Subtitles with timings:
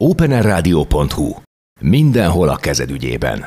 [0.00, 1.32] openerradio.hu.
[1.80, 3.44] Mindenhol a kezed ügyében.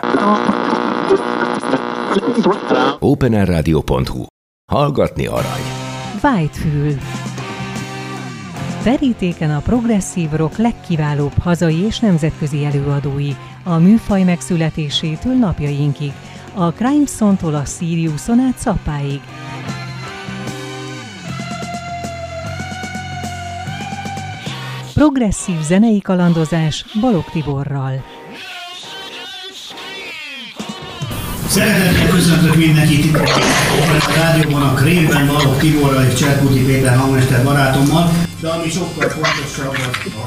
[2.99, 4.25] openerradio.hu.
[4.71, 5.61] Hallgatni arany.
[6.23, 6.95] Whitefül.
[8.83, 13.31] Terítéken a progresszív rock legkiválóbb hazai és nemzetközi előadói,
[13.63, 16.11] a műfaj megszületésétől napjainkig,
[16.53, 19.21] a Crimeson-tól a Siriuson át Szappáig.
[24.97, 28.03] Progresszív zenei kalandozás Balog Tiborral.
[31.47, 33.23] Szeretettel köszöntök mindenkit itt a
[34.15, 39.77] rádióban, a Krémben, Balog Tiborral és Cserkuti Péter hangmester barátommal, de ami sokkal fontosabb,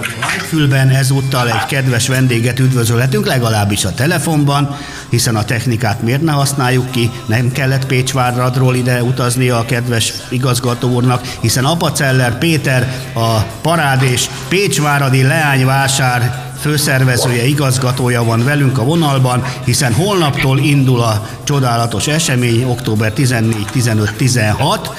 [0.00, 4.76] az a Whitefülben ezúttal egy kedves vendéget üdvözölhetünk, legalábbis a telefonban,
[5.10, 10.88] hiszen a technikát miért ne használjuk ki, nem kellett Pécsvárradról ide utaznia a kedves igazgató
[10.88, 19.44] úrnak, hiszen Apaceller Péter, a parád és Pécsváradi leányvásár főszervezője, igazgatója van velünk a vonalban,
[19.64, 24.94] hiszen holnaptól indul a csodálatos esemény, október 14, 15, 16,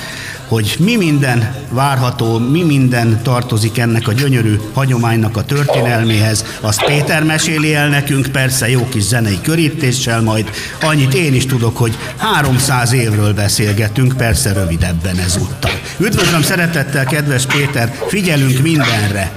[0.51, 6.45] hogy mi minden várható, mi minden tartozik ennek a gyönyörű hagyománynak a történelméhez.
[6.61, 10.49] Azt Péter meséli el nekünk, persze jó kis zenei körítéssel majd.
[10.81, 15.71] Annyit én is tudok, hogy 300 évről beszélgetünk, persze rövidebben ezúttal.
[15.99, 19.31] Üdvözlöm szeretettel, kedves Péter, figyelünk mindenre.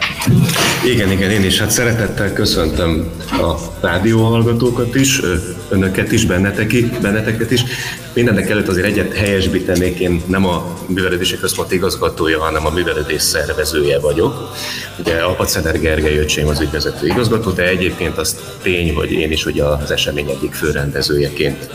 [0.84, 5.20] Igen, igen, én is hát szeretettel köszöntöm a rádióhallgatókat is,
[5.68, 7.64] önöket is, bennetek, benneteket is.
[8.12, 13.98] Mindenek előtt azért egyet helyesbítenék, én nem a művelődési központ igazgatója, hanem a művelődés szervezője
[13.98, 14.50] vagyok.
[14.98, 19.64] Ugye Apacener Gergely öcsém az ügyvezető igazgató, de egyébként az tény, hogy én is ugye
[19.64, 21.70] az esemény egyik főrendezőjeként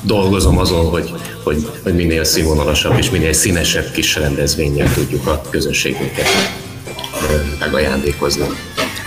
[0.00, 6.28] dolgozom azon, hogy, hogy, hogy minél színvonalasabb és minél színesebb kis rendezvényen tudjuk a közönségünket
[7.58, 8.46] megajándékozni.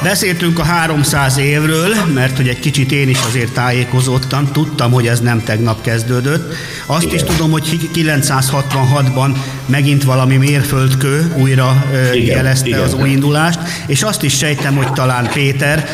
[0.04, 5.20] Beszéltünk a 300 évről, mert hogy egy kicsit én is azért tájékozottam, tudtam, hogy ez
[5.20, 6.54] nem tegnap kezdődött.
[6.86, 7.16] Azt Igen.
[7.16, 12.36] is tudom, hogy 966-ban megint valami mérföldkő újra Igen.
[12.36, 12.80] jelezte Igen.
[12.80, 15.90] az új indulást, és azt is sejtem, hogy talán Péter,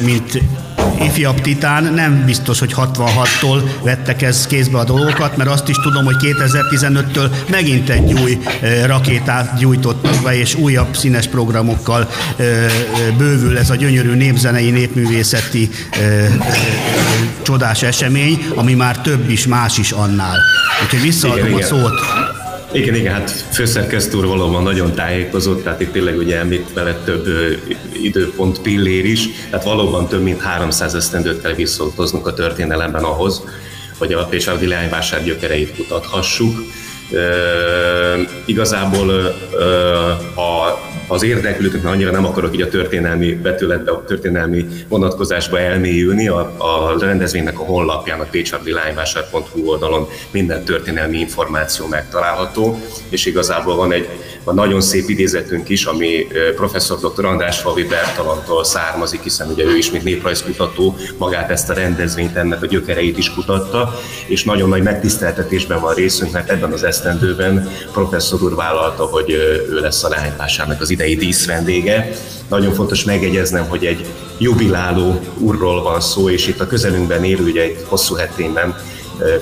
[0.00, 0.42] mint
[1.00, 6.04] ifjabb titán, nem biztos, hogy 66-tól vettek ez kézbe a dolgokat, mert azt is tudom,
[6.04, 8.38] hogy 2015-től megint egy új
[8.86, 12.10] rakétát gyújtottak be, és újabb színes programokkal
[13.18, 15.70] bővül ez a gyönyörű népzenei, népművészeti
[17.42, 20.38] csodás esemény, ami már több is, más is annál.
[20.82, 21.92] Úgyhogy visszaadom igen, a szót.
[22.72, 27.26] Igen, igen, hát főszerkesztő úr valóban nagyon tájékozott, tehát itt tényleg ugye említ vele több
[28.04, 33.42] időpont pillér is, tehát valóban több mint 300 esztendőt kell visszautaznunk a történelemben ahhoz,
[33.98, 36.58] hogy a Pécsárdi leányvásár gyökereit kutathassuk.
[37.12, 37.18] E,
[38.44, 39.24] igazából e,
[40.40, 40.43] a
[41.08, 46.38] az érdeklődők, mert annyira nem akarok így a történelmi betületbe, a történelmi vonatkozásba elmélyülni, a,
[46.58, 54.08] a rendezvénynek a honlapján, a pécsardilányvásár.hu oldalon minden történelmi információ megtalálható, és igazából van egy
[54.44, 56.26] van nagyon szép idézetünk is, ami
[56.56, 57.24] professzor dr.
[57.24, 62.62] András Favi Bertalantól származik, hiszen ugye ő is, mint néprajzkutató, magát ezt a rendezvényt, ennek
[62.62, 63.94] a gyökereit is kutatta,
[64.26, 69.78] és nagyon nagy megtiszteltetésben van részünk, mert ebben az esztendőben professzor úr vállalta, hogy ő
[69.80, 72.10] lesz a lányvásárnak az idei díszvendége.
[72.48, 74.06] Nagyon fontos megjegyeznem, hogy egy
[74.38, 78.74] jubiláló úrról van szó, és itt a közelünkben élő, ugye egy hosszú hetényben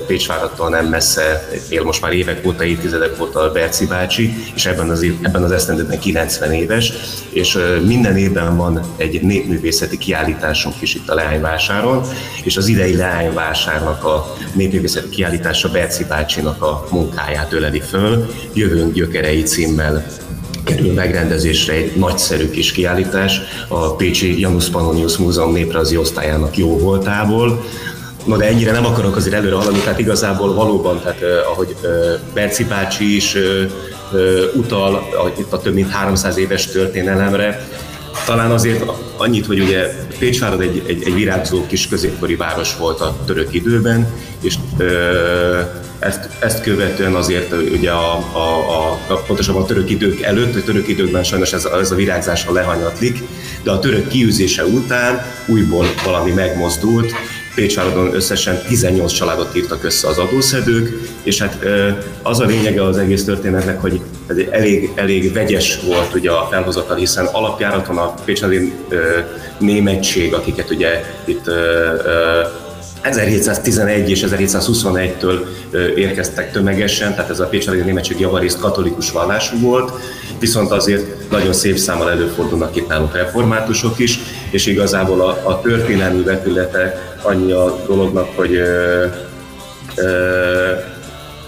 [0.06, 4.90] Pécsvárattól nem messze, él most már évek óta, évtizedek óta a Berci bácsi, és ebben
[4.90, 6.92] az, ebben az esztendőben 90 éves,
[7.30, 12.02] és minden évben van egy népművészeti kiállításunk is itt a Leányvásáron,
[12.44, 19.42] és az idei Leányvásárnak a népművészeti kiállítása Berci bácsinak a munkáját öleli föl, Jövőnk gyökerei
[19.42, 20.06] címmel
[20.64, 23.40] kerül megrendezésre egy nagyszerű kis kiállítás.
[23.68, 27.64] A Pécsi Janus Pannonius Múzeum néprajzi osztályának jó voltából,
[28.24, 31.90] Na de ennyire nem akarok azért előre haladni, tehát igazából valóban, tehát eh, ahogy eh,
[32.34, 33.42] Berci bácsi is eh,
[34.54, 35.08] utal
[35.38, 37.66] itt a több mint 300 éves történelemre,
[38.26, 38.84] talán azért
[39.16, 39.86] annyit, hogy ugye
[40.18, 44.06] Pécsvárad egy, egy, egy virágzó kis középkori város volt a török időben,
[44.40, 44.54] és
[46.02, 50.62] ezt, ezt követően azért ugye a, a, a, a, pontosabban a török idők előtt, a
[50.62, 53.18] török időkben sajnos ez, ez a virágzásra lehanyatlik,
[53.62, 57.12] de a török kiűzése után újból valami megmozdult,
[57.54, 60.88] Pécsváradon összesen 18 családot írtak össze az adószedők,
[61.22, 61.64] és hát
[62.22, 64.00] az a lényege az egész történetnek, hogy
[64.50, 68.72] elég, elég vegyes volt ugye a felhozatal, hiszen alapjáraton a pécsvári
[69.58, 71.50] németség, akiket ugye itt
[73.02, 75.46] 1711 és 1721-től
[75.96, 79.92] érkeztek tömegesen, tehát ez a Pécselegi Németség javarészt katolikus vallású volt,
[80.38, 84.18] viszont azért nagyon szép számmal előfordulnak itt nálunk reformátusok is,
[84.50, 89.04] és igazából a, a történelmi vetülete annyi a dolognak, hogy ö,
[89.96, 90.72] ö,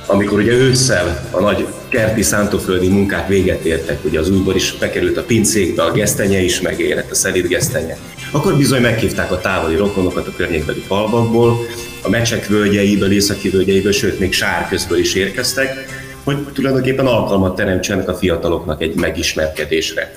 [0.06, 5.16] amikor ugye ősszel a nagy kerti szántóföldi munkák véget értek, ugye az újból is bekerült
[5.16, 7.96] a pincékbe, a gesztenye is megérett, a szelíd gesztenye,
[8.34, 11.58] akkor bizony meghívták a távoli rokonokat a környékbeli falvakból,
[12.02, 15.86] a mecsek völgyeiből, északi völgyeiből, sőt még sárközből is érkeztek,
[16.24, 20.12] hogy tulajdonképpen alkalmat teremtsenek a fiataloknak egy megismerkedésre.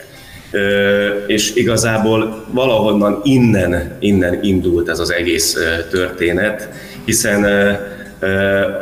[0.52, 5.58] Ö, és igazából valahonnan innen, innen indult ez az egész
[5.90, 6.70] történet,
[7.06, 7.44] hiszen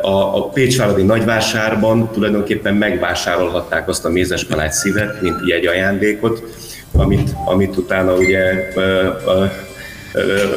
[0.02, 6.44] a, a Pécsváradi nagyvásárban tulajdonképpen megvásárolhatták azt a mézes kalács szívet, mint egy ajándékot,
[6.97, 8.71] amit, amit utána ugye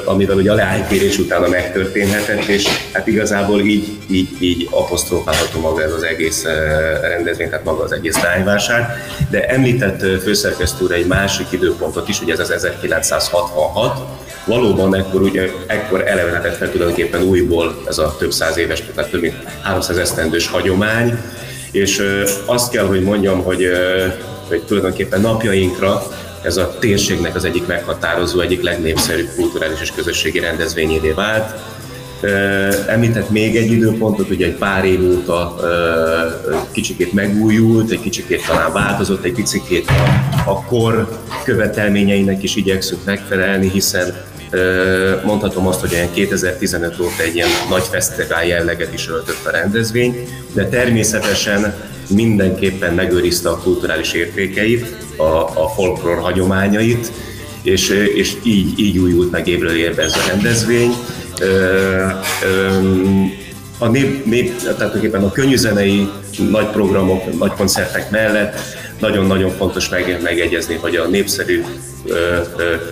[0.04, 5.92] amivel ugye a leánytérés utána megtörténhetett, és hát igazából így, így, így apostrofálható maga ez
[5.92, 6.44] az egész
[7.00, 8.96] rendezvény, tehát maga az egész leányvásár.
[9.30, 14.00] De említett főszerkesztő egy másik időpontot is, ugye ez az 1966,
[14.44, 19.20] valóban ekkor, ugye, ekkor elevenedett fel tulajdonképpen újból ez a több száz éves, tehát több
[19.20, 21.18] mint 300 esztendős hagyomány,
[21.70, 22.02] és
[22.44, 23.66] azt kell, hogy mondjam, hogy,
[24.48, 26.02] hogy tulajdonképpen napjainkra
[26.42, 31.54] ez a térségnek az egyik meghatározó, egyik legnépszerűbb kulturális és közösségi rendezvényévé vált.
[32.86, 35.56] Említett még egy időpontot, ugye egy pár év óta
[36.72, 43.70] kicsikét megújult, egy kicsikét talán változott, egy picikét a, a kor követelményeinek is igyekszünk megfelelni,
[43.70, 44.14] hiszen
[45.24, 50.28] Mondhatom azt, hogy olyan 2015 óta egy ilyen nagy fesztivál jelleget is öltött a rendezvény,
[50.52, 51.74] de természetesen
[52.08, 55.22] mindenképpen megőrizte a kulturális értékeit, a,
[55.62, 57.12] a folklór hagyományait,
[57.62, 60.92] és, és így, így újult meg évről évre ez a rendezvény.
[63.78, 66.08] A nép, nép, tehát a könnyűzenei
[66.50, 68.60] nagy programok, nagy koncertek mellett
[69.00, 71.64] nagyon-nagyon fontos meg, megegyezni, hogy a népszerű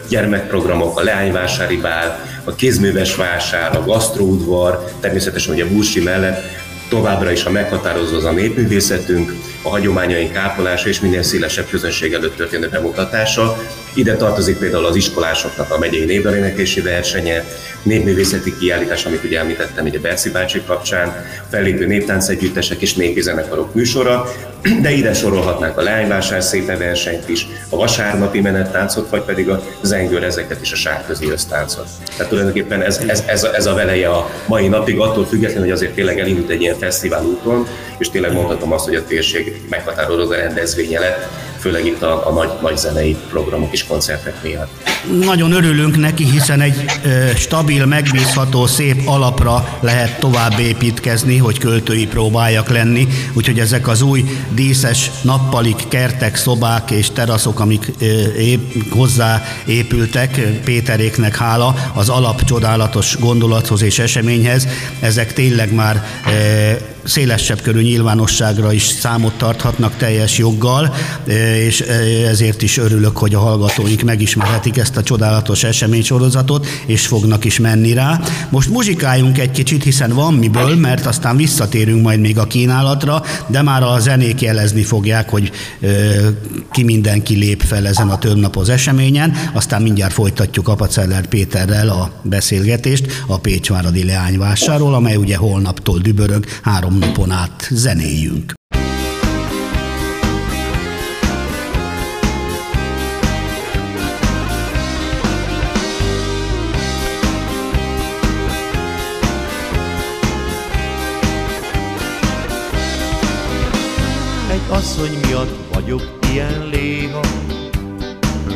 [0.09, 6.43] gyermekprogramok, a leányvásári bál, a kézműves vásár, a gasztróudvar, természetesen ugye a bursi mellett
[6.89, 12.37] továbbra is a meghatározó az a népművészetünk, a hagyományaink ápolása és minél szélesebb közönség előtt
[12.37, 13.57] történő bemutatása.
[13.97, 17.45] Ide tartozik például az iskolásoknak a megyei névdalénekési versenye,
[17.83, 24.33] népművészeti kiállítás, amit ugye említettem ugye Berci bácsi kapcsán, fellépő néptáncegyüttesek és népzenekarok műsora,
[24.83, 30.23] de ide sorolhatnánk a leányvásár szépe versenyt is, a vasárnapi menettáncot, vagy pedig a zengőr
[30.23, 31.87] ezeket is a sárközi össztáncot.
[32.17, 35.73] Tehát tulajdonképpen ez, ez, ez, a, ez a veleje a mai napig, attól függetlenül, hogy
[35.73, 37.67] azért tényleg elindult egy ilyen fesztivál úton,
[37.99, 41.29] és tényleg mondhatom azt, hogy a térség meghatározó rendezvénye lett,
[41.59, 44.96] főleg itt a, a nagy, nagy zenei programok és koncertek miatt.
[45.11, 46.85] Nagyon örülünk neki, hiszen egy
[47.37, 54.25] stabil, megbízható, szép alapra lehet tovább építkezni, hogy költői próbáljak lenni, úgyhogy ezek az új
[54.55, 57.93] díszes nappalik, kertek, szobák és teraszok, amik
[58.39, 64.69] épp, hozzá épültek, Péteréknek hála, az alap csodálatos gondolathoz és eseményhez,
[65.01, 66.05] ezek tényleg már
[67.05, 70.95] szélesebb körű nyilvánosságra is számot tarthatnak teljes joggal,
[71.59, 71.81] és
[72.29, 77.93] ezért is örülök, hogy a hallgatóink megismerhetik ezt a csodálatos eseménysorozatot, és fognak is menni
[77.93, 78.21] rá.
[78.51, 83.63] Most muzsikáljunk egy kicsit, hiszen van miből, mert aztán visszatérünk majd még a kínálatra, de
[83.63, 85.51] már a zenék jelezni fogják, hogy
[86.73, 93.07] ki mindenki lép fel ezen a többnapos eseményen, aztán mindjárt folytatjuk Apaceller Péterrel a beszélgetést
[93.27, 98.55] a Pécsváradi Leányvásáról, amely ugye holnaptól dübörög három napon át zenéljünk.
[114.69, 117.21] Asszony miatt vagyok ilyen léha,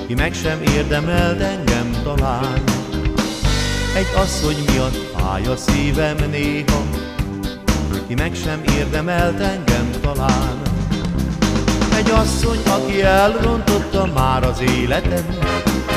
[0.07, 2.63] ki meg sem érdemelt engem talán.
[3.95, 6.83] Egy asszony miatt fáj a szívem néha,
[8.07, 10.63] ki meg sem érdemelt engem talán.
[11.97, 15.25] Egy asszony, aki elrontotta már az életem,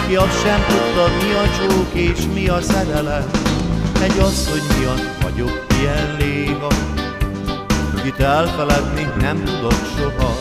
[0.07, 3.29] ki azt sem tudta, mi a csók és mi a szerelem.
[4.01, 6.67] Egy asszony miatt vagyok ilyen léha,
[8.03, 10.35] kit elfeledni nem tudok soha.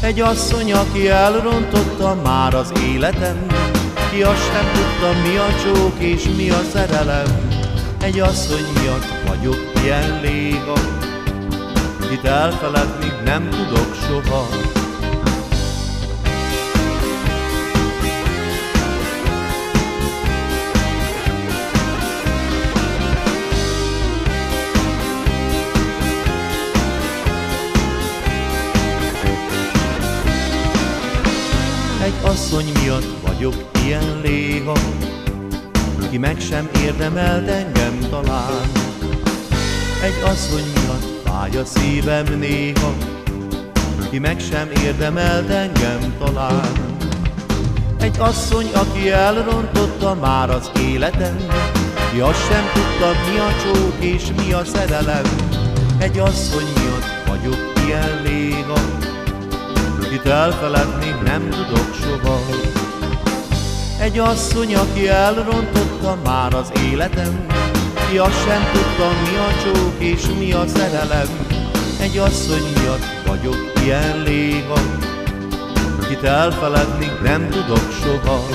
[0.00, 3.46] Egy asszony, aki elrontotta már az életem,
[4.10, 7.48] ki azt sem tudta, mi a csók és mi a szerelem.
[8.02, 10.78] Egy asszony miatt vagyok ilyen léha,
[12.12, 14.46] Itt elfeledni nem tudok soha.
[32.28, 33.54] Asszony miatt vagyok
[33.84, 34.76] ilyen léha,
[36.10, 38.70] ki meg sem érdemelt engem talán.
[40.02, 42.92] Egy asszony miatt fáj a szívem néha,
[44.10, 46.72] ki meg sem érdemelt engem talán.
[48.00, 51.36] Egy asszony, aki elrontotta már az életem,
[52.12, 55.24] ki azt sem tudta, mi a csók és mi a szerelem.
[55.98, 59.07] Egy asszony miatt vagyok ilyen léha,
[60.10, 62.38] kit elfeledni nem tudok soha.
[64.00, 67.46] Egy asszony, aki elrontotta már az életem,
[68.10, 71.46] ki azt sem tudta, mi a csók és mi a szerelem.
[72.00, 74.80] Egy asszony miatt vagyok ilyen léha,
[76.08, 78.46] kit elfeledni nem tudok soha.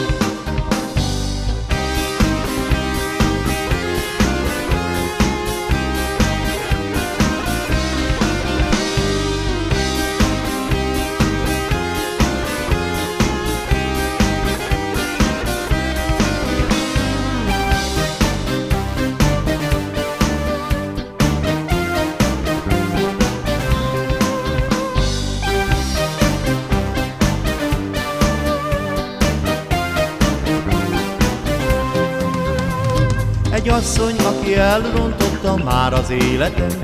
[33.74, 36.84] Asszony, aki elrontotta már az életem,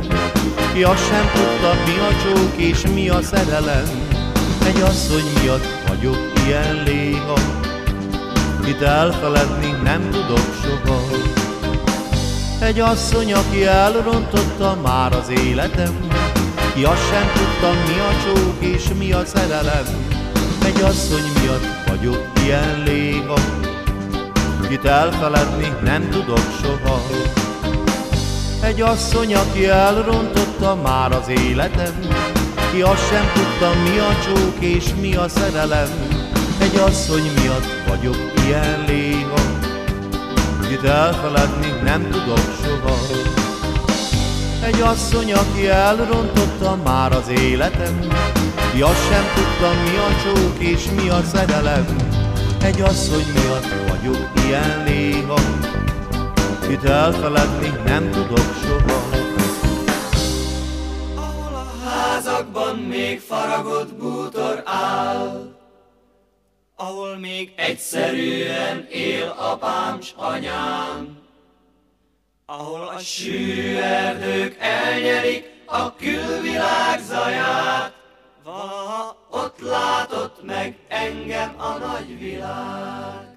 [0.74, 3.84] ki azt sem tudta, mi a csók és mi a szerelem.
[4.66, 7.38] Egy asszony miatt vagyok ilyen léha,
[8.64, 11.02] kit elfeledni nem tudok soha.
[12.60, 16.10] Egy asszony, aki elrontotta már az életem,
[16.74, 19.86] ki azt sem tudta, mi a csók és mi a szerelem.
[20.66, 23.38] Egy asszony miatt vagyok ilyen léha,
[24.70, 27.02] kit elfeledni nem tudok soha.
[28.62, 32.00] Egy asszony, aki elrontotta már az életem,
[32.72, 35.90] ki azt sem tudta, mi a csók és mi a szerelem.
[36.60, 39.42] Egy asszony miatt vagyok ilyen léha,
[40.68, 42.98] kit elfeledni nem tudok soha.
[44.66, 48.00] Egy asszony, aki elrontotta már az életem,
[48.74, 52.09] ki azt sem tudta, mi a csók és mi a szerelem.
[52.64, 55.40] Egy asszony miatt vagyok ilyen léha,
[56.68, 59.18] kit elfeledni nem tudok soha.
[61.16, 65.56] Ahol a házakban még faragott bútor áll,
[66.76, 71.18] ahol még egyszerűen él apám s anyám,
[72.46, 77.94] ahol a sűrű erdők elnyerik a külvilág zaját,
[78.44, 83.29] valaha ott látott meg engem a nagyvilág.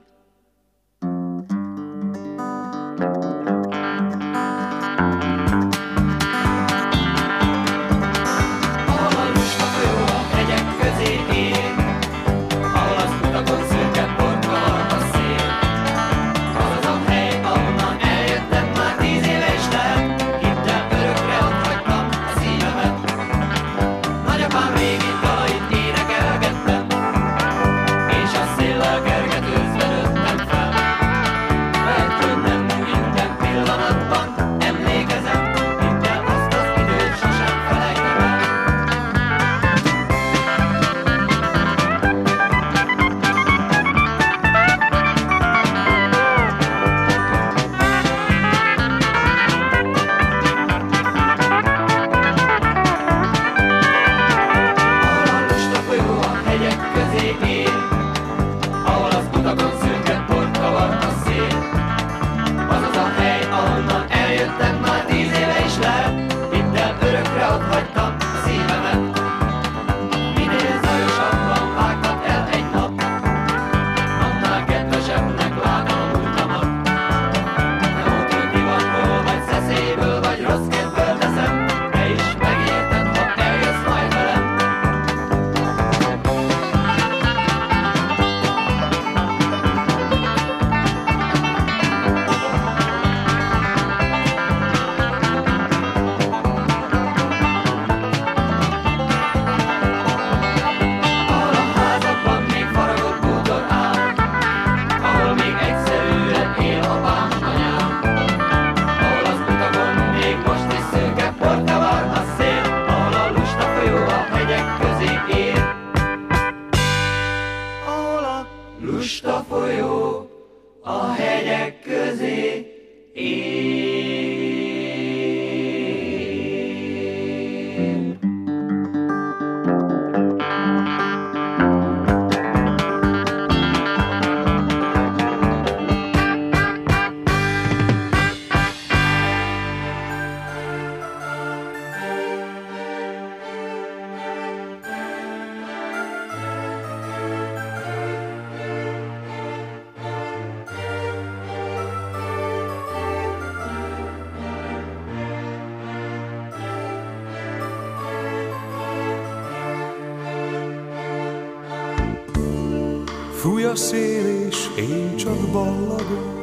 [163.72, 166.40] A szél és én csak ballagok.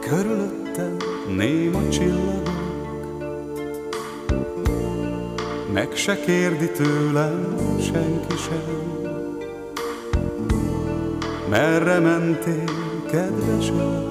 [0.00, 0.96] Körülöttem
[1.36, 2.50] néma csillagok.
[5.72, 8.92] Meg se kérdi tőlem senki sem.
[11.50, 12.64] Merre mentél,
[13.10, 14.10] kedvesem?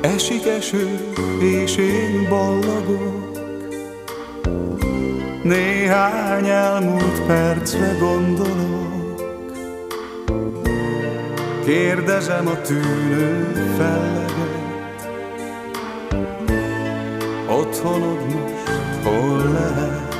[0.00, 3.19] Esik eső, és én ballagok
[5.50, 9.22] Néhány elmúlt percre gondolok.
[11.64, 15.08] Kérdezem a tűnő felleget
[17.48, 18.64] Otthonod most
[19.02, 20.16] hol lehet?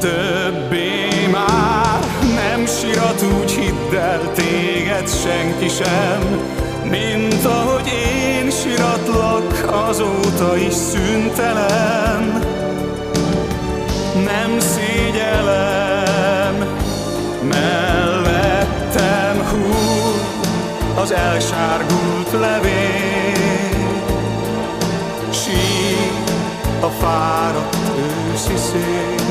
[0.00, 2.00] Többé már
[2.34, 6.57] nem sirat úgy hidd el téged senki sem
[6.90, 12.42] Mint ahogy én siratlak azóta is szüntelen
[14.24, 16.54] Nem szégyelem
[17.48, 22.76] mellettem hull az elsárgult levél.
[25.30, 26.12] Sír
[26.80, 27.76] a fáradt
[28.32, 29.26] őszi szél.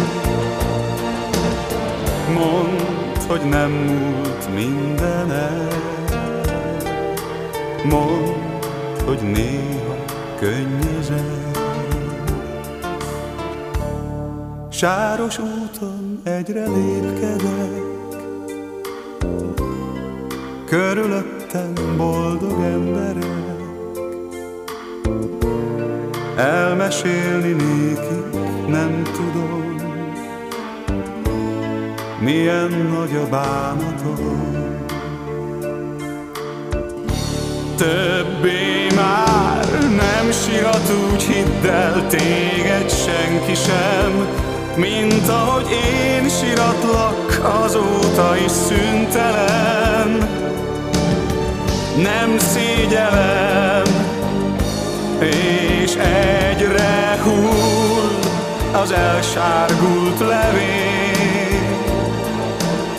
[2.33, 2.79] Mondd,
[3.27, 5.96] hogy nem múlt minden el
[7.89, 8.63] Mondd,
[9.05, 9.95] hogy néha
[10.39, 11.51] könnyezel
[14.69, 17.71] Sáros úton egyre lépkedek.
[20.65, 23.25] Körülöttem boldog emberek.
[26.37, 28.33] Elmesélni nékik
[28.67, 29.75] nem tudom
[32.19, 34.56] milyen nagy a bánatom.
[37.77, 44.27] Többé már nem sirat úgy hidd el téged senki sem,
[44.75, 50.29] mint ahogy én siratlak azóta is szüntelen.
[52.01, 53.85] Nem szégyelem,
[55.19, 58.19] és egyre hull
[58.81, 61.05] az elsárgult levél.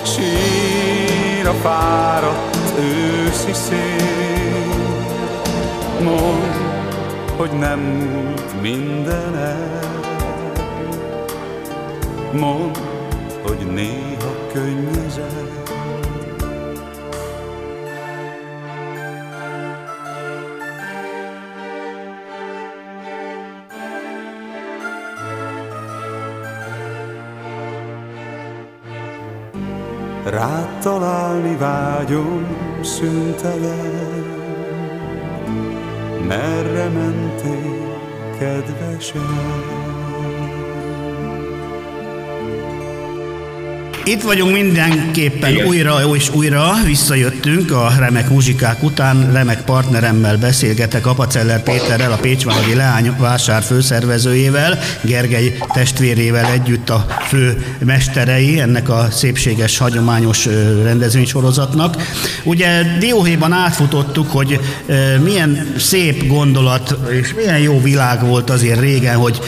[0.02, 4.67] Sír a fáradt őszi szél
[6.02, 6.42] Mondd,
[7.36, 9.80] hogy nem múlt minden el.
[12.32, 12.76] Mondd,
[13.42, 15.66] hogy néha könnyezel
[30.30, 32.46] Rád találni vágyom
[32.82, 34.07] szüntelen
[36.28, 37.98] Merre mentél,
[38.38, 39.97] kedvesem?
[44.08, 45.66] Itt vagyunk mindenképpen Igen.
[45.66, 52.74] újra és újra, visszajöttünk a remek muzsikák után, remek partneremmel beszélgetek, Apaceller Péterrel, a Pécsváradi
[52.74, 60.46] Leány vásár főszervezőjével, Gergely testvérével együtt a fő mesterei ennek a szépséges, hagyományos
[60.82, 61.96] rendezvénysorozatnak.
[62.44, 64.60] Ugye Dióhéjban átfutottuk, hogy
[65.22, 69.40] milyen szép gondolat és milyen jó világ volt azért régen, hogy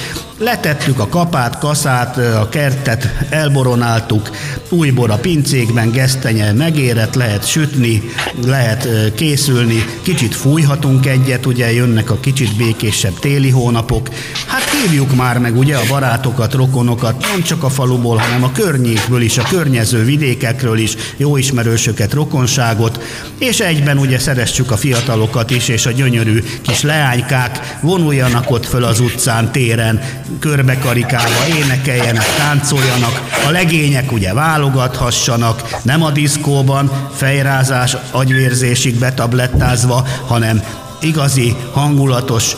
[0.43, 4.31] Letettük a kapát, kaszát, a kertet elboronáltuk,
[4.69, 8.03] új bor a pincékben, gesztenye megérett, lehet sütni,
[8.45, 14.09] lehet készülni, kicsit fújhatunk egyet, ugye jönnek a kicsit békésebb téli hónapok.
[14.47, 19.23] Hát hívjuk már meg ugye a barátokat, rokonokat, nem csak a faluból, hanem a környékből
[19.23, 23.03] is, a környező vidékekről is, jó ismerősöket, rokonságot,
[23.39, 28.85] és egyben ugye szeressük a fiatalokat is, és a gyönyörű kis leánykák vonuljanak ott föl
[28.85, 30.01] az utcán, téren,
[30.39, 40.63] körbekarikálva énekeljenek, táncoljanak, a legények ugye válogathassanak, nem a diszkóban, fejrázás, agyvérzésig betablettázva, hanem
[41.03, 42.57] igazi, hangulatos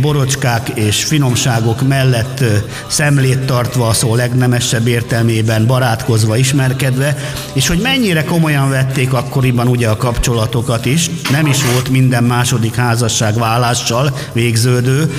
[0.00, 2.44] borocskák és finomságok mellett
[2.86, 7.16] szemlét tartva, a szó legnemesebb értelmében barátkozva, ismerkedve,
[7.52, 12.74] és hogy mennyire komolyan vették akkoriban ugye a kapcsolatokat is, nem is volt minden második
[12.74, 15.10] házasság vállással végződő,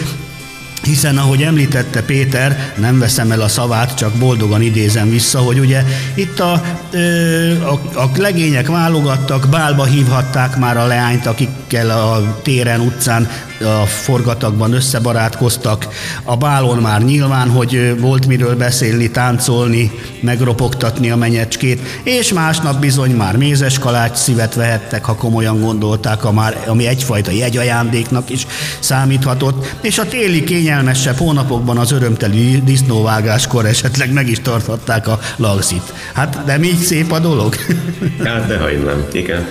[0.85, 5.83] hiszen ahogy említette Péter, nem veszem el a szavát, csak boldogan idézem vissza, hogy ugye
[6.13, 6.51] itt a,
[7.63, 14.73] a, a legények válogattak, bálba hívhatták már a leányt, akikkel a téren, utcán a forgatagban
[14.73, 15.87] összebarátkoztak,
[16.23, 23.11] a bálon már nyilván, hogy volt miről beszélni, táncolni, megropogtatni a menyecskét, és másnap bizony
[23.11, 28.47] már mézes kalács szívet vehettek, ha komolyan gondolták, a már, ami egyfajta jegyajándéknak is
[28.79, 35.93] számíthatott, és a téli kényelmesebb hónapokban az örömteli disznóvágáskor esetleg meg is tarthatták a lagzit.
[36.13, 37.55] Hát nem így szép a dolog?
[38.23, 39.47] Hát de nem, igen.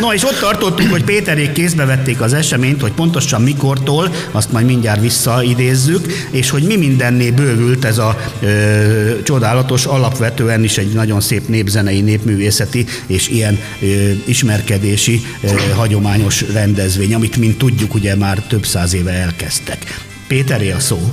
[0.00, 4.66] No, és ott tartottunk, hogy Péterék kézbe vették az eseményt, hogy pontosan mikortól, azt majd
[4.66, 11.20] mindjárt visszaidézzük, és hogy mi mindenné bővült ez a ö, csodálatos, alapvetően is egy nagyon
[11.20, 13.86] szép népzenei, népművészeti és ilyen ö,
[14.24, 20.02] ismerkedési ö, hagyományos rendezvény, amit, mint tudjuk, ugye már több száz éve elkezdtek.
[20.28, 21.12] Péteré a szó.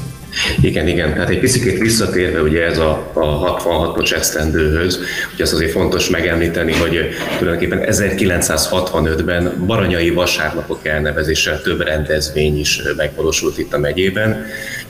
[0.61, 1.13] Igen, igen.
[1.13, 4.99] Tehát egy picit visszatérve ugye ez a, a 66-os esztendőhöz,
[5.33, 13.57] ugye az azért fontos megemlíteni, hogy tulajdonképpen 1965-ben Baranyai vasárnapok elnevezéssel több rendezvény is megvalósult
[13.57, 14.45] itt a megyében.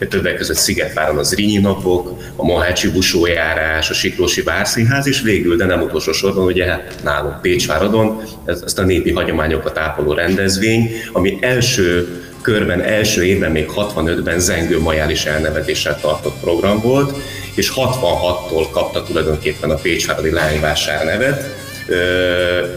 [0.10, 5.65] Többek között Szigetváron az Rínyi napok, a Mohácsi busójárás, a Siklósi Bárszínház, és végül, de
[5.65, 11.38] nem utolsó sorban, ugye hát nálunk Pécsváradon, ez, ezt a népi hagyományokat ápoló rendezvény, ami
[11.41, 12.08] első
[12.41, 17.13] körben első évben, még 65-ben Zengő Majális elnevezéssel tartott program volt,
[17.56, 21.43] és 66-tól kapta tulajdonképpen a Pécsváradi Leányvásár nevet.
[21.89, 21.95] E,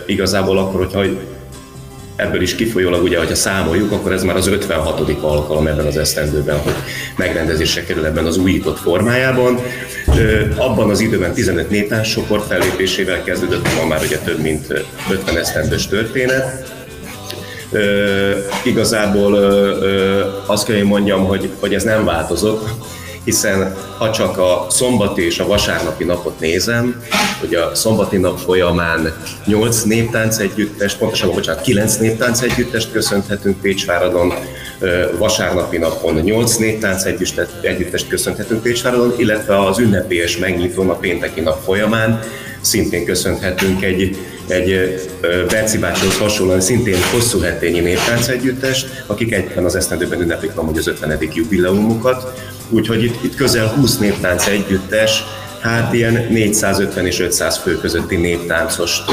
[0.07, 1.05] igazából akkor, hogyha
[2.17, 5.01] ebből is kifolyólag, ugye, hogyha számoljuk, akkor ez már az 56.
[5.21, 6.75] alkalom ebben az esztendőben, hogy
[7.17, 9.59] megrendezésre kerül ebben az újított formájában.
[10.57, 16.73] Abban az időben 15 néptárscsoport fellépésével kezdődött, ma már ugye több mint 50 esztendős történet
[18.65, 19.35] igazából
[20.47, 22.69] azt kell, hogy mondjam, hogy, hogy ez nem változott,
[23.25, 27.03] hiszen ha csak a szombati és a vasárnapi napot nézem,
[27.41, 29.13] hogy a szombati nap folyamán
[29.47, 34.33] 8 néptánc együttest, pontosabban, bocsánat, 9 néptánc együttest köszönhetünk Pécsváradon,
[35.19, 37.05] vasárnapi napon 8 néptánc
[37.63, 42.21] együttest köszönhetünk Pécsváradon, illetve az ünnepélyes megnyitón a pénteki nap folyamán
[42.61, 45.01] szintén köszönhetünk egy, egy
[45.49, 45.79] Berci
[46.19, 51.19] hasonlóan szintén hosszú hetényi néptánc együttest, akik egyben az esztendőben ünneplik hogy az 50.
[51.33, 52.41] jubileumukat.
[52.71, 55.23] Úgyhogy itt, itt közel 20 néptánc együttes,
[55.61, 59.05] hát ilyen 450 és 500 fő közötti néptáncost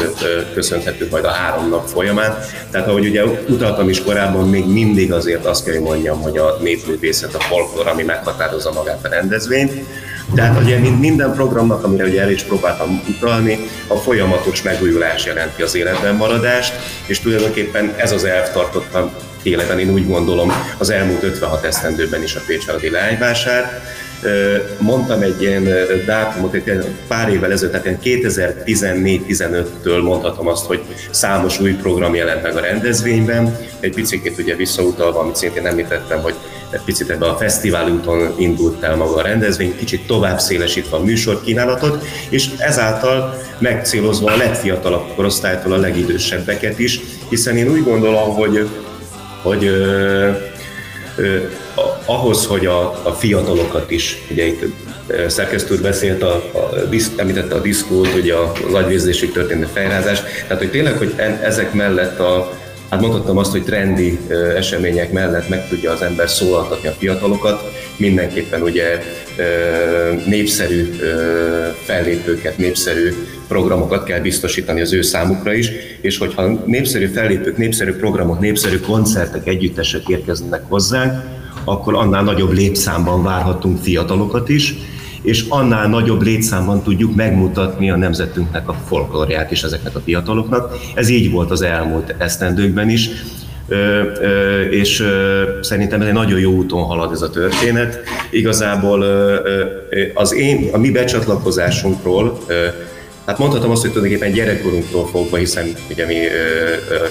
[0.53, 2.37] köszönhetünk majd a három nap folyamán.
[2.71, 6.57] Tehát ahogy ugye utaltam is korábban, még mindig azért azt kell, hogy mondjam, hogy a
[6.61, 9.73] népművészet, a folklór, ami meghatározza magát a rendezvényt.
[10.35, 15.75] Tehát ugye minden programnak, amire ugye el is próbáltam utalni, a folyamatos megújulás jelenti az
[15.75, 16.73] életben maradást,
[17.05, 19.11] és tulajdonképpen ez az elv tartottam
[19.43, 23.81] életben, én úgy gondolom, az elmúlt 56 esztendőben is a Pécseladi leányvásár.
[24.79, 25.67] Mondtam egy ilyen
[26.05, 30.81] dátumot, egy pár évvel ezelőtt, tehát 2014-15-től mondhatom azt, hogy
[31.11, 33.57] számos új program jelent meg a rendezvényben.
[33.79, 36.35] Egy picit ugye visszautalva, amit szintén említettem, hogy
[36.71, 41.03] egy picit ebbe a fesztivál úton indult el maga a rendezvény, kicsit tovább szélesítve a
[41.03, 48.69] műsorkínálatot, és ezáltal megcélozva a legfiatalabb korosztálytól a legidősebbeket is, hiszen én úgy gondolom, hogy,
[49.43, 50.29] hogy ö,
[51.15, 51.37] ö,
[52.11, 54.65] ahhoz, hogy a, a fiatalokat is, ugye itt
[55.27, 56.69] szerkesztő beszélt, a, a,
[57.15, 58.33] említette a diszkót, ugye
[58.67, 62.53] az agyvérzésig történő fejrázás, tehát hogy tényleg, hogy ezek mellett a,
[62.89, 64.19] hát mondhattam azt, hogy trendi
[64.55, 69.01] események mellett meg tudja az ember szólaltatni a fiatalokat, mindenképpen ugye
[70.25, 70.89] népszerű
[71.83, 73.13] fellépőket, népszerű
[73.47, 75.71] programokat kell biztosítani az ő számukra is,
[76.01, 83.23] és hogyha népszerű fellépők, népszerű programok, népszerű koncertek, együttesek érkeznek hozzánk, akkor annál nagyobb lépszámban
[83.23, 84.75] várhatunk fiatalokat is,
[85.21, 90.75] és annál nagyobb létszámban tudjuk megmutatni a nemzetünknek a folklóriát is ezeknek a fiataloknak.
[90.95, 93.09] Ez így volt az elmúlt esztendőkben is,
[94.69, 95.03] és
[95.61, 97.99] szerintem ez egy nagyon jó úton halad ez a történet.
[98.29, 99.05] Igazából
[100.13, 102.39] az én, a mi becsatlakozásunkról
[103.25, 106.17] Hát mondhatom azt, hogy tulajdonképpen gyerekkorunktól fogva, hiszen ugye mi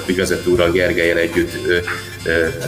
[0.06, 1.50] ügyvezető úrral Gergelyel együtt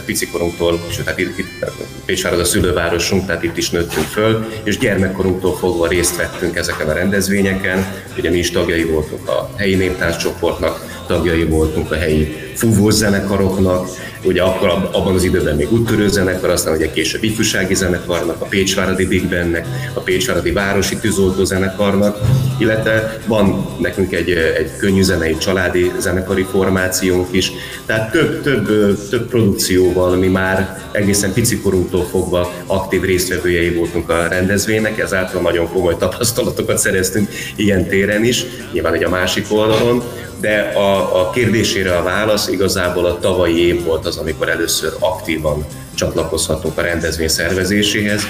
[0.05, 1.65] picikorunktól, sőt, hát itt, itt
[2.05, 6.93] Pécsvárad a szülővárosunk, tehát itt is nőttünk föl, és gyermekkorunktól fogva részt vettünk ezeken a
[6.93, 7.93] rendezvényeken.
[8.17, 13.87] Ugye mi is tagjai voltunk a helyi néptánccsoportnak, tagjai voltunk a helyi fúvós zenekaroknak,
[14.23, 19.05] ugye akkor abban az időben még úttörő zenekar, aztán ugye később ifjúsági zenekarnak, a Pécsváradi
[19.05, 22.19] Big Bandnek, a Pécsváradi Városi Tűzoltó zenekarnak,
[22.59, 27.51] illetve van nekünk egy, egy könnyűzenei családi zenekari formációnk is,
[27.85, 34.99] tehát több, több, több produkcióval mi már egészen picikorunktól fogva aktív résztvevőjei voltunk a rendezvénynek,
[34.99, 40.03] ezáltal nagyon komoly tapasztalatokat szereztünk ilyen téren is, nyilván egy a másik oldalon,
[40.39, 45.65] de a, a kérdésére a válasz igazából a tavalyi év volt az, amikor először aktívan
[45.95, 48.21] csatlakozhatunk a rendezvény szervezéséhez,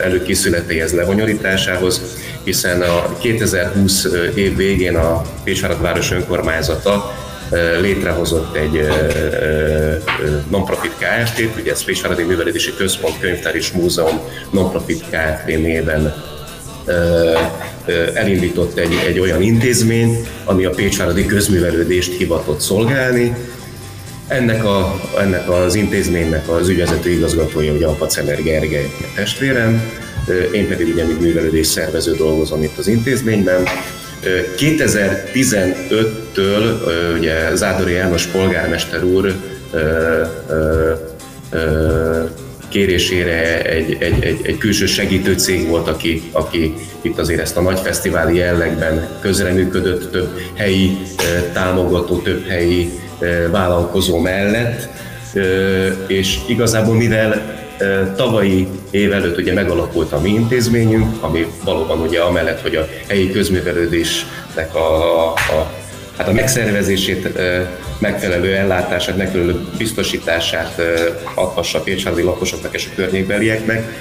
[0.00, 2.00] előkészületeihez, lebonyolításához,
[2.44, 7.14] hiszen a 2020 év végén a Pécsvárad város önkormányzata
[7.80, 8.88] létrehozott egy
[10.48, 16.14] non-profit Kft-t, ugye ez Pécsváradi Művelődési Központ Könyvtár és Múzeum non-profit Kft néven
[18.14, 23.34] elindított egy, egy olyan intézményt, ami a Pécsváradi közművelődést hivatott szolgálni.
[24.28, 29.90] Ennek, a, ennek az intézménynek az ügyvezető igazgatója ugye Apaceler Gergely testvérem,
[30.52, 33.62] én pedig ugye mint művelődés szervező dolgozom itt az intézményben.
[34.58, 36.64] 2015-től
[37.18, 39.34] ugye Zádori János polgármester úr
[42.68, 47.60] kérésére egy, egy, egy, egy külső segítő cég volt, aki, aki itt azért ezt a
[47.60, 50.98] nagy fesztiváli jellegben közreműködött, több helyi
[51.52, 52.90] támogató, több helyi
[53.50, 54.88] vállalkozó mellett,
[56.06, 57.64] és igazából mivel
[58.16, 63.30] tavalyi év előtt ugye megalakult a mi intézményünk, ami valóban ugye amellett, hogy a helyi
[63.30, 65.72] közművelődésnek a, a
[66.16, 67.28] hát a megszervezését,
[67.98, 70.80] megfelelő ellátását, megfelelő biztosítását
[71.34, 73.96] adhassa a pécsárdi lakosoknak és a környékbelieknek.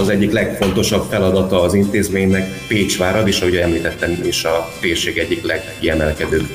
[0.00, 6.46] Az egyik legfontosabb feladata az intézménynek Pécsvárad, és ahogy említettem is a térség egyik legkiemelkedőbb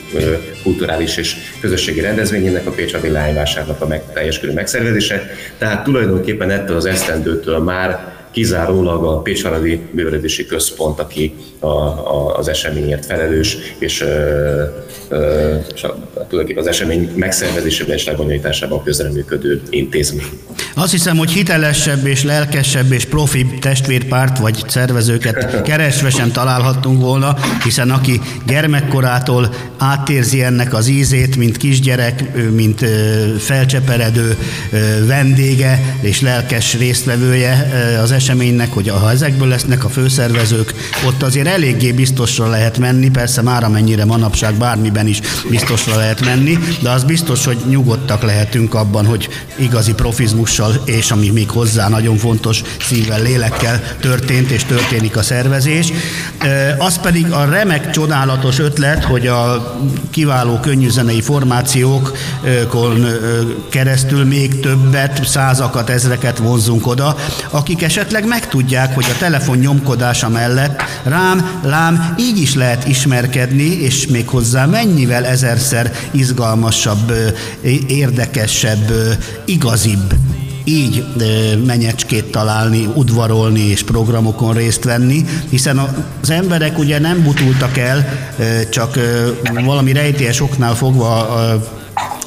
[0.63, 5.29] kulturális és közösségi rendezvényének, a Pécsvárdi Lányvásárnak a meg, teljes körű megszervezése.
[5.57, 12.47] Tehát tulajdonképpen ettől az esztendőtől már kizárólag a Pécsvaradi Művelődési Központ, aki a, a, az
[12.47, 14.63] eseményért felelős, és, ö,
[15.09, 20.39] ö, és a, tulajdonképpen az esemény megszervezésében és lebonyolításában közreműködő intézmény.
[20.75, 27.35] Azt hiszem, hogy hitelesebb és lelkesebb és profi testvérpárt vagy szervezőket keresve sem találhattunk volna,
[27.63, 32.85] hiszen aki gyermekkorától átérzi ennek az ízét, mint kisgyerek, mint
[33.39, 34.37] felcseperedő
[35.05, 40.73] vendége és lelkes résztvevője az eseménynek, hogy ha ezekből lesznek a főszervezők,
[41.05, 46.57] ott azért eléggé biztosra lehet menni, persze már amennyire manapság bármiben is biztosra lehet menni,
[46.81, 52.17] de az biztos, hogy nyugodtak lehetünk abban, hogy igazi profizmussal, és ami még hozzá nagyon
[52.17, 55.93] fontos, szívvel, lélekkel történt és történik a szervezés.
[56.77, 59.73] Az pedig a remek, csodálatos ötlet, hogy a
[60.09, 63.05] kiváló könnyűzenei formációkon
[63.69, 67.15] keresztül még többet, százakat, ezreket vonzunk oda,
[67.49, 74.07] akik esetleg megtudják, hogy a telefon nyomkodása mellett rám, lám, így is lehet ismerkedni, és
[74.07, 77.13] még hozzá mennyivel ezerszer izgalmasabb,
[77.87, 78.91] érdekesebb,
[79.45, 80.13] igazibb
[80.63, 81.05] így
[81.65, 85.77] menyecskét találni, udvarolni és programokon részt venni, hiszen
[86.21, 88.07] az emberek ugye nem butultak el,
[88.69, 88.99] csak
[89.65, 91.61] valami rejtélyes oknál fogva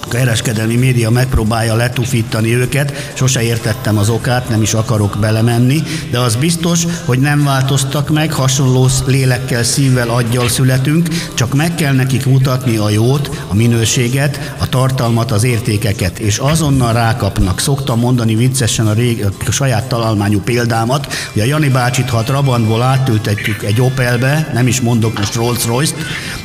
[0.09, 6.37] kereskedelmi média megpróbálja letufítani őket, sose értettem az okát, nem is akarok belemenni, de az
[6.37, 12.77] biztos, hogy nem változtak meg, hasonló lélekkel, szívvel, aggyal születünk, csak meg kell nekik mutatni
[12.77, 17.61] a jót, a minőséget, a tartalmat, az értékeket, és azonnal rákapnak.
[17.61, 22.23] Szoktam mondani viccesen a, rég, a saját találmányú példámat, hogy a Jani bácsit, ha a
[22.23, 25.97] Trabantból átültetjük egy Opelbe, nem is mondok most Rolls-Royce-t,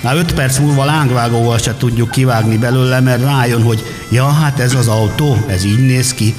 [0.02, 4.60] már öt perc múlva lángvágóval se tudjuk kivágni belőle, mert rájön rájön, hogy ja, hát
[4.60, 6.36] ez az autó, ez így néz ki,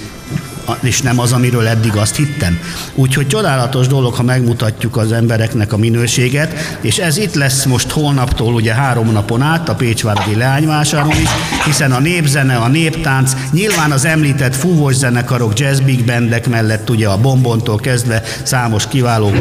[0.80, 2.58] és nem az, amiről eddig azt hittem.
[2.94, 8.54] Úgyhogy csodálatos dolog, ha megmutatjuk az embereknek a minőséget, és ez itt lesz most holnaptól
[8.54, 11.28] ugye három napon át a Pécsváradi Leányvásáron is,
[11.64, 17.08] hiszen a népzene, a néptánc, nyilván az említett fúvós zenekarok, jazz big bandek mellett ugye
[17.08, 19.32] a Bombontól kezdve számos kiváló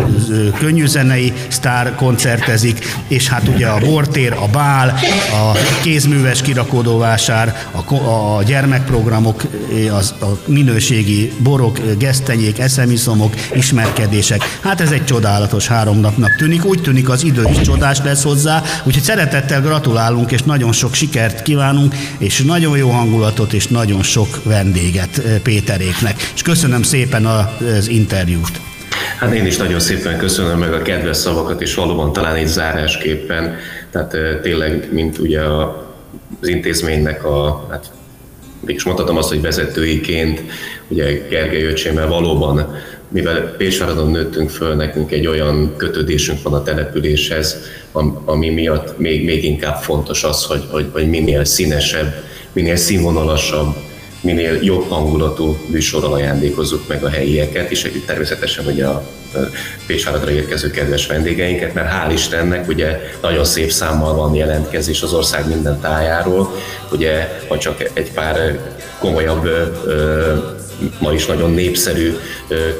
[0.57, 4.99] könnyűzenei sztár koncertezik, és hát ugye a bortér, a bál,
[5.31, 9.43] a kézműves kirakódóvásár, a, a gyermekprogramok,
[9.97, 14.41] az, a minőségi borok, gesztenyék, eszemiszomok, ismerkedések.
[14.61, 16.65] Hát ez egy csodálatos három napnak tűnik.
[16.65, 21.41] Úgy tűnik az idő is csodás lesz hozzá, úgyhogy szeretettel gratulálunk, és nagyon sok sikert
[21.41, 26.31] kívánunk, és nagyon jó hangulatot, és nagyon sok vendéget eh, Péteréknek.
[26.35, 28.61] És köszönöm szépen az interjút.
[29.19, 33.55] Hát én is nagyon szépen köszönöm meg a kedves szavakat, és valóban talán egy zárásképpen,
[33.91, 35.89] tehát eh, tényleg, mint ugye a,
[36.41, 37.91] az intézménynek a hát
[38.65, 40.41] is mondhatom azt, hogy vezetőiként,
[40.87, 42.75] ugye Gergely öcsémmel valóban
[43.11, 47.57] mivel Pécsáradon nőttünk föl, nekünk egy olyan kötődésünk van a településhez,
[48.25, 53.75] ami miatt még, még inkább fontos az, hogy, hogy, hogy minél színesebb, minél színvonalasabb,
[54.21, 59.03] minél jobb hangulatú műsorral ajándékozzuk meg a helyieket, és együtt természetesen ugye a
[59.87, 65.47] Pécsváradra érkező kedves vendégeinket, mert hál' Istennek ugye nagyon szép számmal van jelentkezés az ország
[65.47, 66.55] minden tájáról,
[66.91, 68.59] ugye ha csak egy pár
[68.99, 69.49] komolyabb
[70.99, 72.13] ma is nagyon népszerű,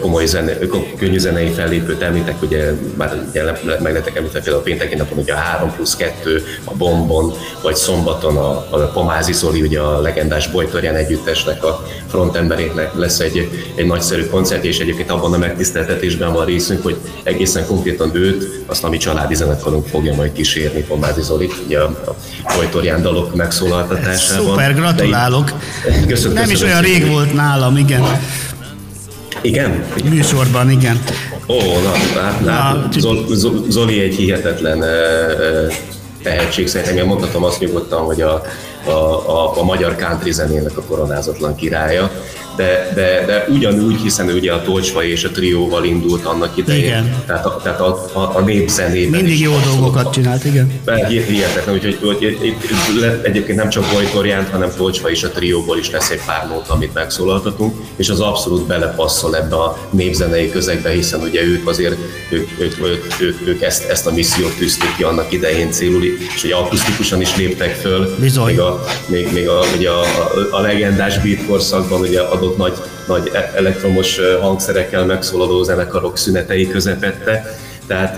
[0.01, 0.57] komoly zene,
[0.97, 3.43] könnyű zenei fellépőt említek, ugye már ugye
[3.81, 7.75] meg lettek említve például a pénteki napon ugye a 3 plusz 2, a Bombon, vagy
[7.75, 13.85] szombaton a, a Pomázi Zoli, ugye a legendás Bojtorján együttesnek, a frontemberéknek lesz egy, egy
[13.85, 18.89] nagyszerű koncert, és egyébként abban a megtiszteltetésben van részünk, hogy egészen konkrétan őt, azt a
[18.89, 24.45] mi családi zenekarunk fogja majd kísérni, Pomázi Zoli, ugye a, a Bojtorján dalok megszólaltatásában.
[24.45, 25.51] Szuper, gratulálok!
[25.83, 27.90] Köszönöm, köszönöm Nem is olyan rég volt nálam, igen.
[29.41, 29.83] Igen?
[30.09, 31.03] Műsorban, igen.
[31.47, 32.89] Ó, na, na, na
[33.69, 34.83] Zoli egy hihetetlen
[36.23, 38.43] tehetség, szerintem én mondhatom azt nyugodtan, hogy a,
[38.85, 42.11] a, a, a magyar country zenének a koronázatlan királya
[42.61, 46.83] de, de, de ugyanúgy, hiszen ő ugye a Tolcsvai és a Trióval indult annak idején.
[46.83, 47.23] Igen.
[47.25, 50.71] Tehát a, tehát a, a, a népzenében Mindig jó dolgokat csinált, igen.
[51.07, 52.37] Hihetetlen, úgyhogy hogy,
[53.23, 56.93] egyébként nem csak Bojtorjánt, hanem Tolcsva és a Trióból is lesz egy pár nóta, amit
[56.93, 61.95] megszólaltatunk, és az abszolút belepasszol ebbe a népzenei közegbe, hiszen ugye ők azért,
[62.29, 66.03] ők, ők, ők, ők, ők ezt, ezt a missziót tűzték ki annak idején célul,
[66.35, 68.15] és hogy akusztikusan is léptek föl.
[68.19, 68.45] Bizony.
[68.45, 72.73] Még a, még, még a, ugye a, a, a legendás beat korszakban ugye adott nagy,
[73.07, 77.55] nagy e- elektromos hangszerekkel megszólaló zenekarok szünetei közepette.
[77.87, 78.17] Tehát,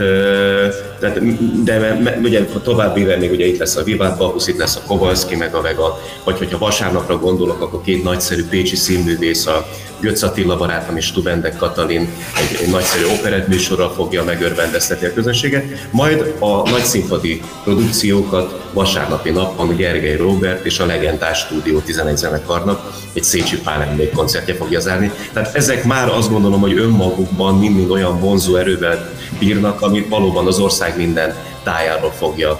[1.03, 4.81] tehát de ugye további éve még ugye itt lesz a Vivát Bakusz, itt lesz a
[4.87, 9.65] Kovalszki, meg a Vega, vagy hogyha vasárnapra gondolok, akkor két nagyszerű pécsi színművész, a
[9.99, 15.87] Götz Attila barátom és Stubendek Katalin egy, egy nagyszerű operett műsorral fogja megörvendeztetni a közönséget,
[15.91, 22.91] majd a nagy színpadi produkciókat vasárnapi napon Gergely Robert és a Legendás Stúdió 11 zenekarnak
[23.13, 25.11] egy Szécsi Pál koncertje fogja zárni.
[25.33, 30.59] Tehát ezek már azt gondolom, hogy önmagukban mind-mind olyan vonzó erővel bírnak, amit valóban az
[30.59, 32.59] ország minden tájáról fogja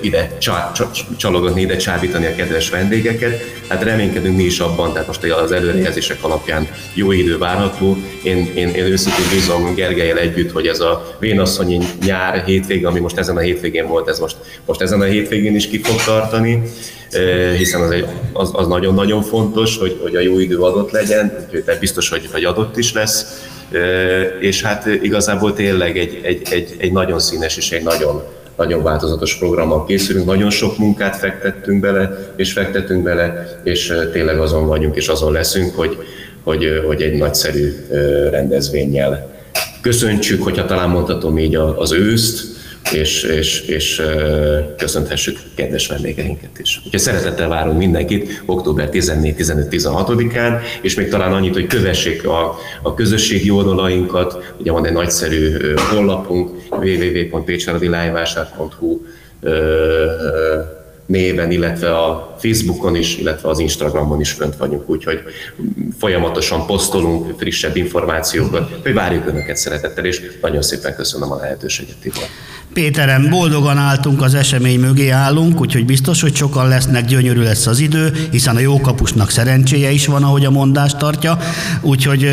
[0.00, 0.36] ide
[1.16, 3.40] csalogatni, ide csábítani a kedves vendégeket.
[3.68, 7.96] Hát reménykedünk mi is abban, tehát most az előrejelzések alapján jó idő várható.
[8.22, 13.16] Én, én, én őszintén bízom Gergelyel együtt, hogy ez a vénasszonyi nyár hétvége, ami most
[13.16, 16.62] ezen a hétvégén volt, ez most, most ezen a hétvégén is ki fog tartani
[17.56, 21.78] hiszen az, egy, az, az nagyon-nagyon fontos, hogy, hogy a jó idő adott legyen, úgyhogy
[21.80, 23.46] biztos, hogy, hogy adott is lesz,
[24.40, 28.22] és hát igazából tényleg egy, egy, egy, egy nagyon színes és egy nagyon
[28.56, 34.66] nagyon változatos programmal készülünk, nagyon sok munkát fektettünk bele, és fektetünk bele, és tényleg azon
[34.66, 35.98] vagyunk, és azon leszünk, hogy,
[36.42, 37.86] hogy, hogy egy nagyszerű
[38.30, 39.32] rendezvényel.
[39.80, 42.53] Köszöntsük, hogyha talán mondhatom így az őszt,
[42.92, 44.02] és, és, és
[44.76, 46.80] köszönthessük kedves vendégeinket is.
[46.84, 53.50] Úgyhogy szeretettel várunk mindenkit október 14-15-16-án, és még talán annyit, hogy kövessék a, a közösségi
[53.50, 55.56] oldalainkat, ugye van egy nagyszerű
[55.90, 59.00] honlapunk, www.pécsáradilájvásár.hu
[61.06, 65.22] néven, illetve a Facebookon is, illetve az Instagramon is fönt vagyunk, úgyhogy
[65.98, 72.24] folyamatosan posztolunk frissebb információkat, hogy várjuk Önöket szeretettel, és nagyon szépen köszönöm a lehetőséget, Tibor.
[72.74, 77.78] Péterem, boldogan álltunk az esemény mögé állunk, úgyhogy biztos, hogy sokan lesznek, gyönyörű lesz az
[77.78, 81.38] idő, hiszen a jó kapusnak szerencséje is van, ahogy a mondást tartja.
[81.80, 82.28] Úgyhogy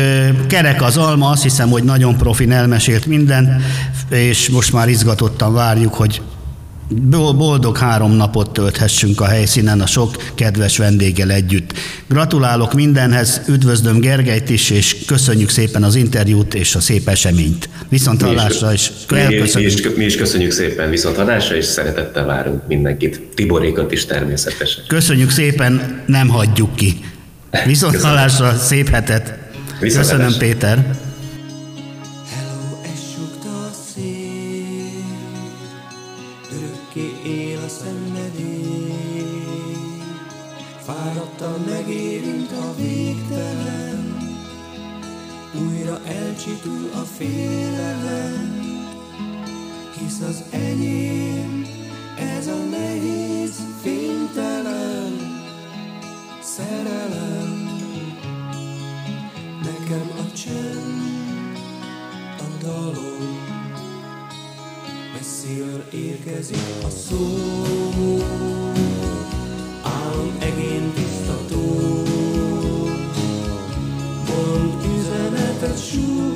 [0.46, 3.48] kerek az alma, azt hiszem, hogy nagyon profin elmesélt mindent,
[4.08, 6.22] és most már izgatottan várjuk, hogy
[7.36, 11.72] boldog három napot tölthessünk a helyszínen a sok kedves vendéggel együtt.
[12.08, 17.68] Gratulálok mindenhez, üdvözlöm Gergelyt is, és köszönjük szépen az interjút és a szép eseményt.
[17.88, 19.18] Viszont hallásra is, mi,
[19.54, 23.20] mi, is, mi is köszönjük szépen viszont hallásra, és szeretettel várunk mindenkit.
[23.34, 24.84] Tiborékat is természetesen.
[24.86, 27.00] Köszönjük szépen, nem hagyjuk ki.
[27.64, 29.38] Viszont hallásra, szép hetet.
[29.80, 30.98] Köszönöm Péter.
[46.06, 48.62] Elcsitul a félelem,
[49.98, 51.66] hisz az enyém,
[52.18, 55.32] ez a nehéz, fénytelen
[56.40, 57.70] szerelem.
[59.62, 61.56] Nekem a csend,
[62.38, 63.38] a dalom,
[65.12, 67.26] messziről érkezik a szó,
[69.82, 71.91] álom egén tisztató,
[75.98, 76.31] mond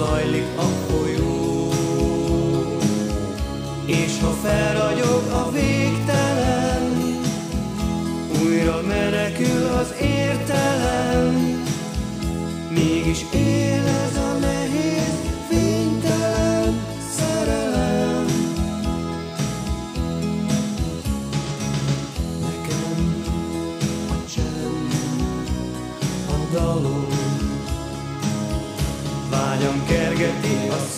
[0.00, 1.68] zajlik a folyó.
[3.86, 4.89] És ha felragyog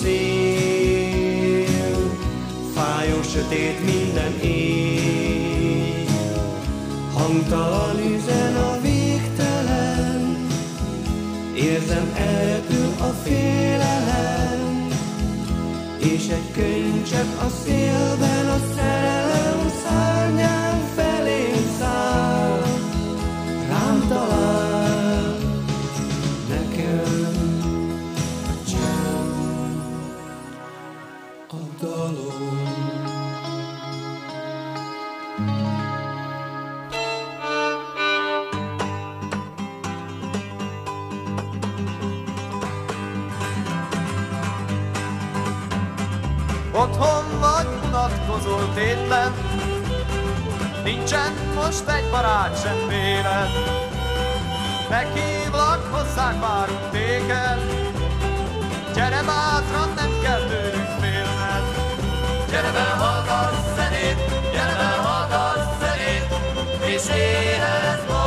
[0.02, 1.66] szél,
[2.74, 6.06] fájó sötét minden éj.
[7.14, 10.46] Hangtalan üzen a végtelen,
[11.54, 14.88] érzem eltűl a félelem,
[15.98, 18.71] és egy könycsepp a szélben a szerelem
[48.44, 49.32] unatkozol tétlen.
[50.84, 53.50] Nincsen most egy barát sem véled
[54.88, 57.60] Meghívlak hozzánk, várunk téged.
[58.94, 61.64] Gyere bátran, nem kell tőlünk félned.
[62.50, 64.18] Gyere be, hallgass zenét,
[64.52, 66.26] gyere be, hallgass zenét
[66.80, 68.21] És érezd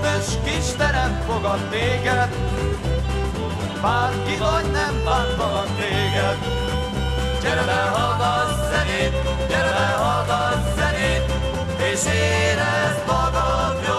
[0.00, 2.28] Füstös kis terem fogad téged.
[3.82, 6.38] Bárki vagy nem bántalak téged.
[7.42, 9.12] Gyere be, hallgass zenét,
[9.48, 11.32] gyere be, hallgass zenét
[11.92, 13.97] És érezd magad jól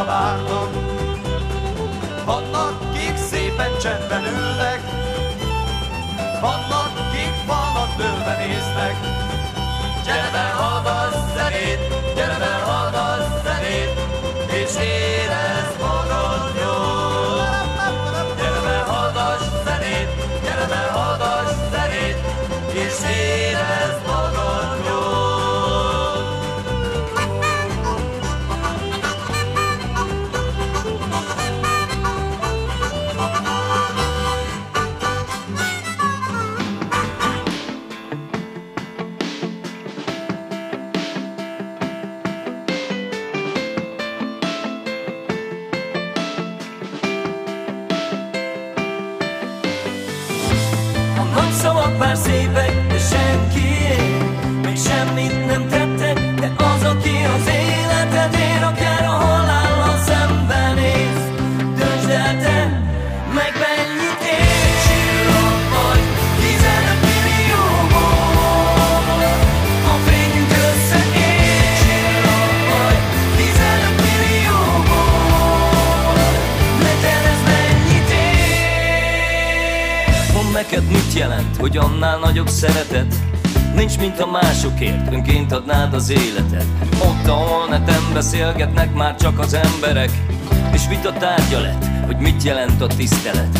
[0.00, 0.70] ványokra várnak,
[2.24, 4.80] vannak, kik szépen csendben ülnek,
[6.40, 8.96] vannak, kik vannak dőlve néznek.
[10.04, 13.39] Gyere be, hallgass zenét, gyere be, hallgass
[84.62, 86.64] másokért, önként adnád az életet
[86.98, 90.10] Ott, ahol neten beszélgetnek már csak az emberek
[90.72, 93.58] És vita tárgya lett, hogy mit jelent a tisztelet.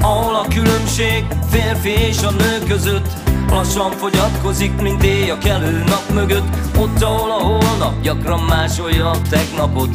[0.00, 3.08] Ahol a különbség férfi és a nő között
[3.50, 6.76] Lassan fogyatkozik, mint éj a kelő nap mögött.
[6.78, 9.90] Ott, ahol a holnap gyakran másolja a tegnapot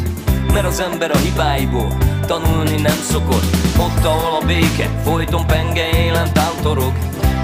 [0.54, 3.56] Mert az ember a hibáiból tanulni nem szokott.
[3.78, 6.92] Ott, ahol a béke folyton penge élen tántorog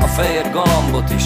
[0.02, 1.24] A fehér galambot is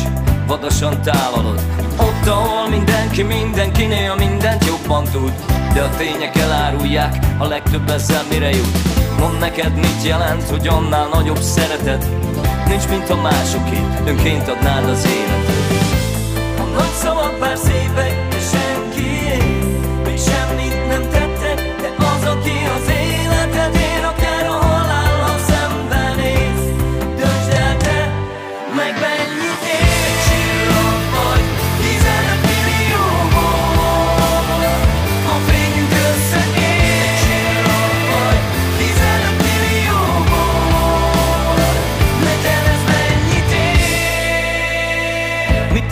[0.48, 1.62] vadasan tálalod.
[2.00, 5.34] Ott, ahol mindenki mindenkinél mindent jobban tud.
[5.74, 8.78] De a tények elárulják, a legtöbb ezzel mire jut.
[9.20, 12.06] Mondd neked, mit jelent, hogy annál nagyobb szeretet?
[12.68, 15.56] Nincs, mint a másoké, önként adnád az életet
[16.58, 18.25] A nagy szavak bár szépek,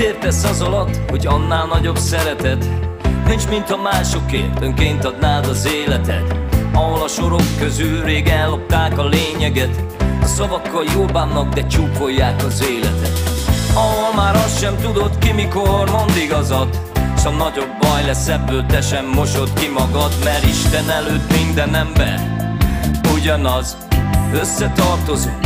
[0.04, 2.66] értesz az alatt, hogy annál nagyobb szeretet?
[3.28, 6.38] Nincs, mint a másokért, önként adnád az életed.
[6.74, 9.84] Ahol a sorok közül rég ellopták a lényeget.
[10.22, 13.20] A szavakkal jól bánnak, de csúfolják az életet.
[13.74, 16.78] Ahol már azt sem tudod ki, mikor mond igazat.
[17.18, 21.76] S a nagyobb baj lesz ebből, te sem mosod ki magad Mert Isten előtt minden
[21.76, 22.38] ember
[23.16, 23.78] ugyanaz.
[24.34, 25.40] Összetartozunk,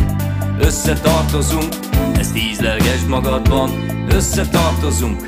[0.60, 1.74] összetartozunk
[2.18, 5.28] Ezt ízlelgesd magadban Összetartozunk.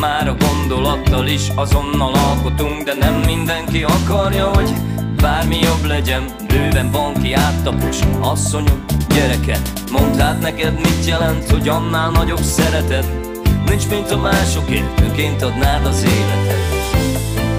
[0.00, 4.70] Már a gondolattal is azonnal alkotunk De nem mindenki akarja, hogy
[5.16, 6.24] bármi jobb legyen.
[6.46, 9.72] Bőven van ki áttapos asszonyok, gyereket.
[9.92, 13.06] Mondd hát neked mit jelent, hogy annál nagyobb szeretet
[13.66, 16.58] Nincs, mint a másokért, önként adnád az életet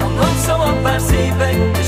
[0.00, 1.82] A nagy szavak bár szépek, de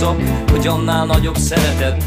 [0.00, 2.04] igazabb, hogy annál nagyobb szeretet.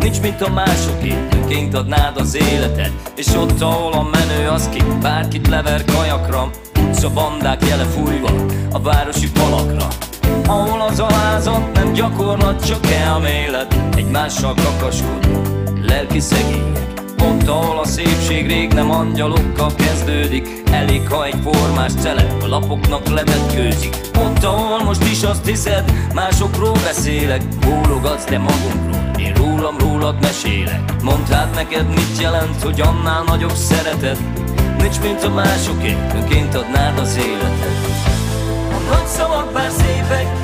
[0.00, 2.92] Nincs, mint a másoké, önként adnád az életed.
[3.16, 6.50] És ott, ahol a menő az ki, bárkit lever kajakra.
[6.80, 8.30] Utca bandák jele fújva,
[8.72, 9.86] a városi falakra
[10.46, 15.42] Ahol az alázat nem gyakorlat, csak elmélet Egymással kakaskodó,
[15.82, 16.95] lelki szegények
[17.26, 20.48] Ott, ahol a szépség rég nem angyalokkal kezdődik.
[20.70, 26.72] Elég, ha egy formás szelet a lapoknak levetkőzik Ott, ahol most is azt hiszed, másokról
[26.84, 27.42] beszélek.
[27.60, 31.02] Bólogatsz, de magunkról, én rólam rólad mesélek.
[31.02, 34.18] Mondd hát neked mit jelent, hogy annál nagyobb szeretet
[34.78, 37.76] Nincs, mint a másokért, önként adnád az életet
[38.70, 40.35] A nagy szavak bár szépek,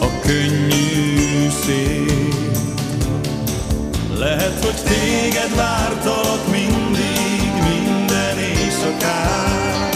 [0.00, 2.06] a könnyű szél.
[4.18, 9.90] Lehet, hogy téged vártalak mindig, minden éjszakán.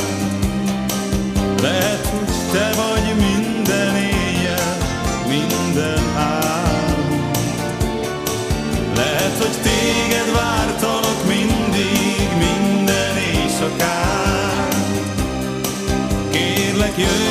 [1.62, 4.76] Lehet, hogy te vagy minden éjjel,
[5.28, 7.30] minden álom.
[8.94, 14.68] Lehet, hogy téged vártalak mindig, minden éjszakán.
[16.30, 17.29] Kérlek, jöjj!